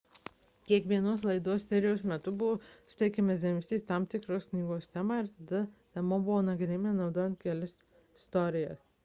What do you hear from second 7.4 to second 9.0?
kelias istorijas